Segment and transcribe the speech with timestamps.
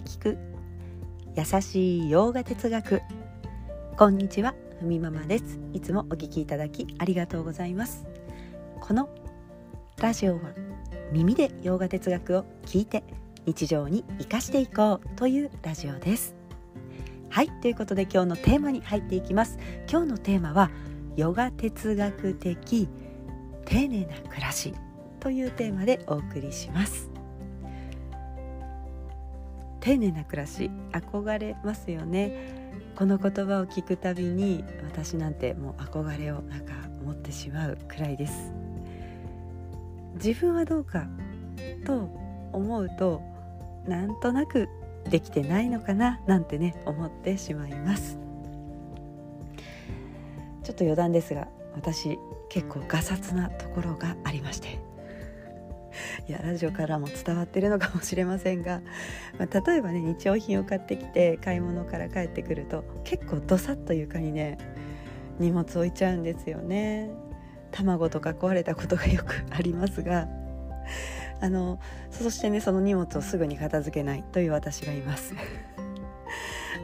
[0.00, 0.38] 聞く。
[1.36, 3.02] 優しい洋画哲学。
[3.96, 4.54] こんにちは。
[4.80, 5.60] ふみママです。
[5.74, 8.06] いつもお聞きいただきありがとうございます。
[8.80, 9.10] この
[9.98, 10.40] ラジオは
[11.12, 13.04] 耳で洋画哲学を聞いて
[13.44, 16.34] 日常に生かしていこうというラジオです。
[17.28, 17.50] はい。
[17.60, 19.58] ということで今日のテーマに入っていきます。
[19.90, 20.70] 今日のテーマは
[21.16, 22.88] ヨガ哲学的
[23.66, 24.72] 丁寧な暮らし
[25.20, 27.19] というテーマでお送りします。
[29.80, 32.58] 丁寧な暮らし憧れますよね。
[32.96, 38.52] この言葉を聞くたびに私なんてもう憧れをなんか持ってしまうくらいです。
[40.14, 41.06] 自分はどうか
[41.86, 42.10] と
[42.52, 43.22] 思うと
[43.86, 44.68] なんとなく
[45.08, 48.18] できてないのかななんてね思ってしまいます。
[50.62, 52.18] ちょっと余談ですが私
[52.50, 54.89] 結構ガサツなところがありまして。
[56.28, 58.80] いやラジオからも伝わってるのかもしれませんが、
[59.38, 64.58] まあ、例えばね日用品を買ってきて買い物から帰ってくると結構どさっと床にね
[65.38, 67.10] 荷物置いちゃうんですよね。
[67.72, 70.26] 卵とか壊れたことがよくありますが
[71.40, 71.78] あの
[72.10, 75.34] そしてねその荷物をすぐに片付けないという私がいます。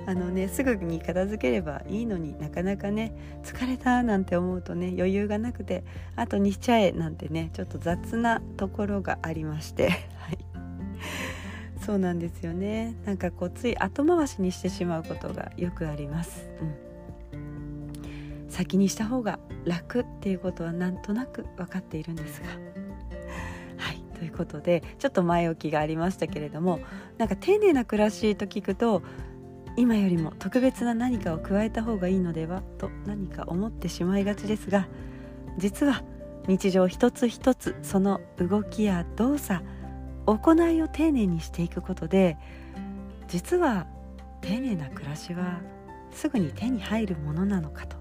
[0.07, 3.13] あのねすぐに片付ければいいのになかなかね
[3.43, 9.91] 疲れたなんて思うとね余裕がなくてあとにしちゃえなんてねちょっと雑なところがありまして。
[10.19, 10.39] はい。
[11.85, 12.97] そうなんですよね。
[13.05, 16.49] なんかこうつい後回しにしてしまうことがよくあります、
[17.33, 22.49] うん、先にした方が楽っていうことはなんとなく分かっているんですが。
[23.77, 24.03] はい。
[24.19, 26.81] ということでちょっと前置きがありましたけれども
[27.19, 29.03] なんか丁寧な暮らしと聞くと
[29.77, 34.89] 今よりも特別な何かを加えた方がいいのではと何か思ってしまいがちですが
[35.59, 36.03] 実は
[36.49, 39.65] 日常一つ一つその動きや動作
[40.27, 42.37] 行いを丁寧にしていくことで
[43.29, 43.87] 実は
[44.41, 45.61] 丁寧な暮らしは
[46.11, 47.97] すぐに手に入るものなのかと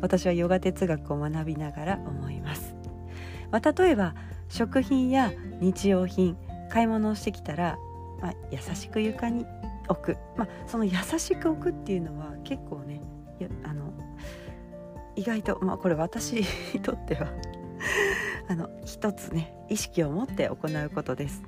[0.00, 2.76] 私はヨガ哲学を学びながら思います、
[3.50, 4.14] まあ、例えば
[4.48, 6.36] 食品や日用品
[6.70, 7.78] 買い物をしてきたら、
[8.20, 9.44] まあ、優しく床に
[9.88, 13.00] 置く、まあ、その優しく置くっていうのは結構ね
[13.64, 13.92] あの
[15.16, 16.44] 意外と、まあ、これ私
[16.74, 17.28] にとっては
[18.48, 21.42] あの一つね意識を持って行うことです。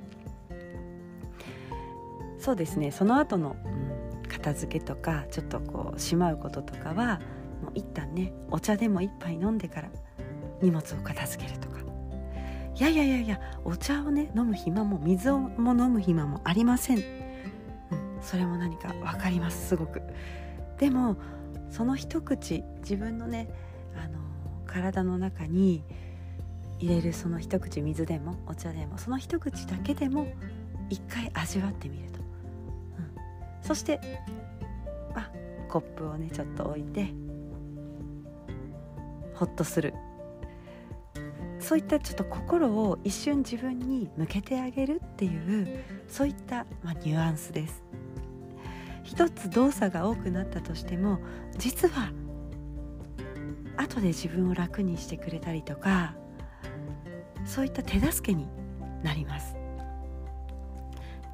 [2.37, 7.19] そうですねその後の、うん、片付けとかちょっとこうしまうこととかは
[7.61, 9.89] もう一旦ねお茶でも一杯飲んでから
[10.59, 11.81] 荷物を片付けるとか。
[12.73, 17.20] いやいやいやいやお茶をね飲む暇も水をも飲む暇もありません。
[18.21, 20.01] それも何か分かりますすごく。
[20.77, 21.17] でも
[21.69, 23.49] その一口自分のね
[23.95, 24.19] あの
[24.65, 25.83] 体の中に
[26.79, 30.27] 入れるその一口水でもお茶でもその一口だけでも
[30.89, 32.25] 一回味わってみると、うん、
[33.61, 33.99] そして
[35.15, 35.29] あ
[35.69, 37.13] コップをねちょっと置いて
[39.35, 39.93] ほっとする。
[41.59, 47.83] そういったちょっと心を一瞬自分に向けてあげるっていうそういった、まあ、ニュアンスです。
[49.11, 51.19] 一つ動作が多くなったとしても
[51.57, 52.13] 実は
[53.75, 56.15] 後で自分を楽にしてくれたりとか
[57.43, 58.47] そういった手助けに
[59.03, 59.57] なります。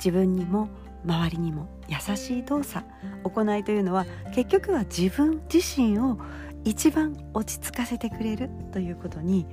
[0.03, 0.69] 自分にも
[1.05, 2.83] 周りにも優しい動作
[3.23, 6.17] 行いというのは結局は自分自身を
[6.63, 9.45] 一番落ち着かせてくれるということに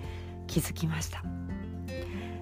[0.47, 1.23] 気づきました。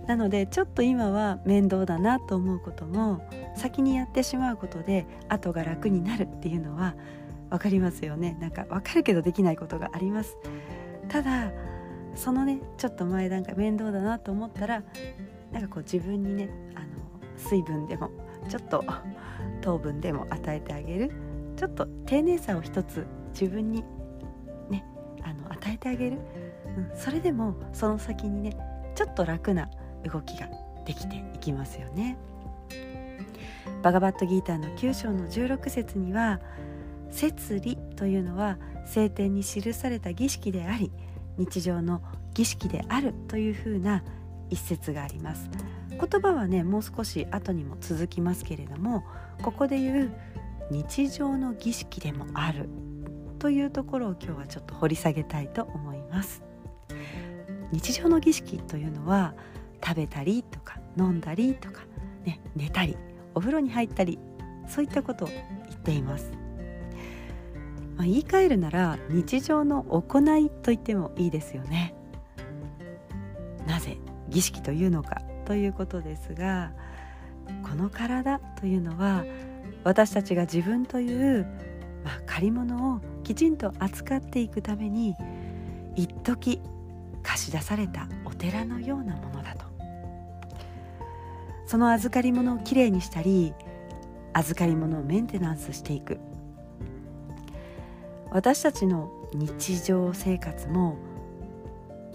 [0.07, 3.27] なのでちょっと今は面倒だなと思うことも
[3.57, 6.95] 先にやってしまうことで後が楽になるっていうのは
[7.51, 8.37] 分かりますよね。
[8.41, 10.37] なんか分かるけどできないことがあります。
[11.09, 11.53] ただ
[12.15, 14.83] そのねちょっと前段階面倒だなと思ったら
[15.53, 16.87] なんかこう自分にねあの
[17.37, 18.11] 水分でも
[18.49, 18.85] ちょっと
[19.61, 21.13] 糖分でも与えてあげる。
[21.57, 23.85] ちょっと丁寧さを一つ自分に
[24.69, 24.85] ね
[25.23, 26.19] あの与えてあげる、
[26.77, 28.57] うん、それでもその先にね
[28.95, 29.71] ちょっと楽な
[30.05, 30.49] 動きが
[30.85, 32.17] できていきますよね。
[33.83, 36.41] バガバットギーターの9章の16節には
[37.11, 40.93] 「摂理」というのは聖典に記された儀式であり
[41.37, 42.03] 日常の
[42.35, 44.03] 儀式であるというふうな
[44.51, 45.51] 一節があります
[45.91, 49.05] 言葉はねもう少し後にも続きますけれども
[49.43, 50.11] ここで言う
[50.71, 52.69] 日常の儀式でもある
[53.39, 56.43] というところを今日はちょっと掘り下げたいと思います
[57.73, 59.35] 日常の儀式というのは
[59.85, 61.83] 食べたりとか飲んだりとか、
[62.25, 62.97] ね、寝たり
[63.35, 64.19] お風呂に入ったり
[64.69, 66.33] そういったことを言っています、
[67.97, 71.95] まあ、言い換えるなら日常の行いと言ってもいいですよね。
[73.67, 73.97] なぜ
[74.29, 76.73] 儀式というのかということですが
[77.63, 79.25] この体というのは
[79.85, 81.47] 私たちが自分という、
[82.05, 85.15] まあ、借り物をきちんと扱っていくために
[85.97, 86.61] 一時
[87.23, 89.72] 貸し出されたお寺のようなものだと。
[91.73, 93.55] その預かり物をきれいにしたり
[94.35, 96.21] 預かり物をメンテナンスしていく。
[98.31, 100.99] 私たちの日常生活も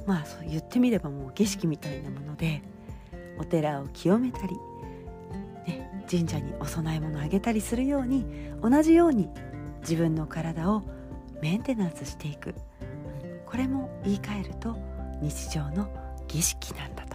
[0.05, 2.61] まあそう言ってみればもう儀式みたいなもので
[3.39, 4.55] お寺を清めたり、
[5.65, 8.27] ね、神社にお供え物をあげたりするように
[8.61, 9.27] 同じように
[9.79, 10.83] 自分の体を
[11.41, 12.53] メンテナンスしていく。
[13.47, 14.77] これも言い換えると
[15.19, 15.89] 日常の
[16.27, 17.06] 儀式なんだ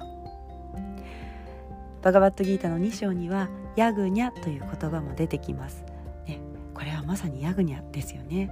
[2.03, 5.85] バガバットギータの2章にはヤグニャという言葉も出てきます、
[6.27, 6.41] ね、
[6.75, 8.51] これはまさにヤグニャですよね。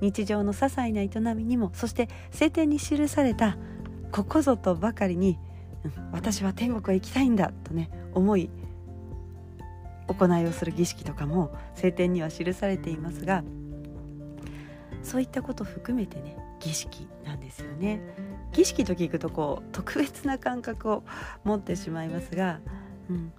[0.00, 3.56] 日常の些細な営みにもそして聖典に記された
[4.12, 5.38] ここぞとばかりに、
[6.12, 8.50] 私は天国へ行きたいんだとね思い
[10.06, 13.44] 行いをする儀式とかも聖典には記されていますが
[15.02, 18.00] そういったこと含めてね儀式なんですよね。
[18.52, 21.04] 儀式と聞くとこう特別な感覚を
[21.44, 22.60] 持ってしまいますが、
[23.08, 23.32] うん、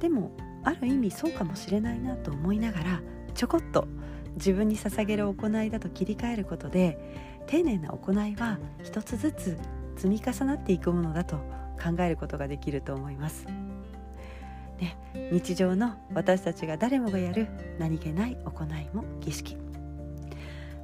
[0.00, 0.32] でも
[0.64, 3.00] ある意味そうかもしれないなと思いながら
[3.34, 3.86] ちょこっと
[4.34, 6.98] 自分に捧げる行いだと切り替えることで
[7.46, 9.58] 丁寧な行いは一つずつ
[9.96, 11.36] 積み重なっていくものだと
[11.82, 13.46] 考えることができると思います。
[14.80, 14.96] ね、
[15.32, 17.48] 日常の私たちが誰もがやる
[17.78, 19.56] 何気ない行いも儀式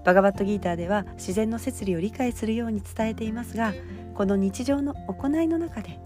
[0.05, 3.73] バガバットギーターでは自然の摂理を理解するように伝えていますが
[4.15, 6.01] この日常の行いの中で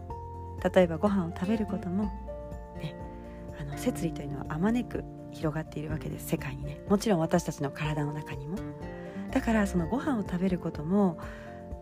[0.63, 2.05] 例えばご飯を食べることも、
[2.77, 2.95] ね、
[3.61, 8.59] あの摂理というのはあまねく広がっているわけです世界にねもちろん私たちの体の中にも
[9.31, 11.19] だからそのご飯を食べることも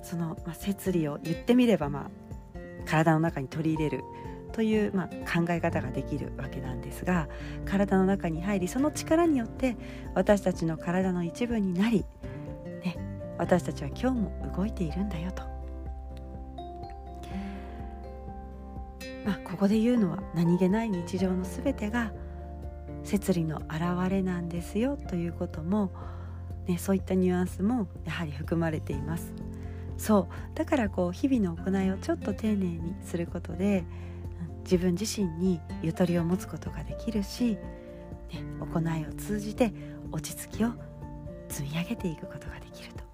[0.02, 2.10] その、まあ、摂理を言ってみれば、ま
[2.54, 4.04] あ、体の中に取り入れる
[4.52, 7.28] という、まあ、考え方ができるわけなんですが
[7.64, 9.76] 体の中に入りその力によって
[10.14, 12.04] 私たちの体の一部になり、
[12.84, 12.96] ね、
[13.38, 15.45] 私たちは今日も動いているんだよと。
[19.26, 22.12] まあ、ここで言うのは何気ない日常の全てが
[23.02, 25.90] 摂理の表れなんですよということも、
[26.66, 29.34] ね、そういったニュアンスもやはり含まれています。
[29.98, 30.56] そう。
[30.56, 33.84] だからこう日々の行いをちょっと丁寧にすることで
[34.62, 37.60] 自分自身にゆとりを持つことができるし、ね、
[38.60, 39.72] 行いを通じて
[40.12, 40.70] 落ち着きを
[41.48, 43.05] 積み上げていくことができると。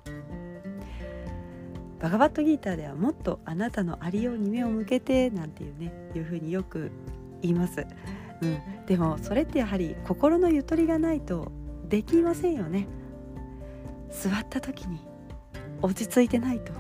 [2.03, 6.91] バガバットギーターではもっとあなたのありように目を向けてなんていうねいうふうによく
[7.41, 7.87] 言います、
[8.41, 11.53] うん、でもそれってやはり心のゆとりがないと
[11.89, 12.89] できませんよね。
[14.11, 15.01] 座った時に
[15.81, 16.73] 落ち着いてないと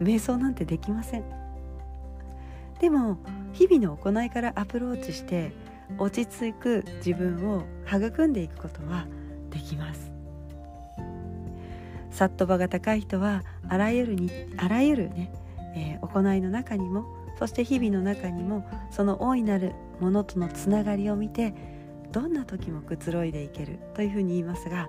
[0.00, 1.24] 瞑想なんてできません。
[2.80, 3.18] でも
[3.52, 5.52] 日々の行いからアプローチして
[5.98, 9.06] 落ち着く自分を育んでいくことは
[9.50, 10.13] できます。
[12.14, 15.32] サットバが高い人はあらゆるにあらゆるね、
[15.74, 17.04] えー、行いの中にも
[17.40, 21.52] そして日々の中にもその大いなるものとのつながりを見て
[22.12, 24.88] どんな時もくつろいでいけるというふうに言いますが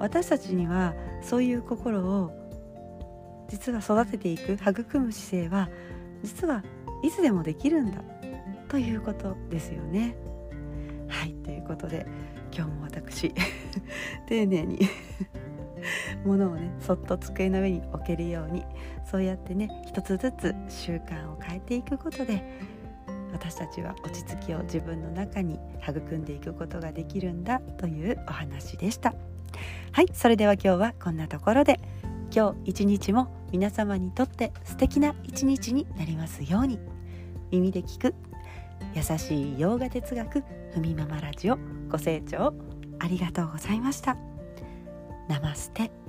[0.00, 2.32] 私たちにはそういう心を
[3.48, 5.68] 実は育てていく育む姿勢は
[6.24, 6.64] 実は
[7.04, 8.02] いつでもできるんだ
[8.68, 10.16] ということですよね。
[11.06, 12.06] はいということで
[12.52, 13.32] 今日も私
[14.26, 14.80] 丁寧に
[16.24, 18.64] 物をねそっと机の上に置けるように
[19.04, 22.42] そうやってね一つずつ習慣を変えていくことで
[23.32, 29.14] 私たちは落ち着きを自分の中に育んでいくことができるんだというお話でした。
[29.92, 31.80] はいそれでは今日はこんなところで
[32.34, 36.80] 今日一日も皆様にとって素敵な一日になりますように
[37.52, 38.14] 耳で聞く
[38.94, 42.52] 優しい洋画哲学ふみママラジオご清聴
[42.98, 44.33] ありがとうございました。
[45.28, 46.03] ナマステ。